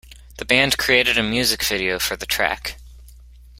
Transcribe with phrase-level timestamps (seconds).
[0.39, 2.77] The band created a music video for the track.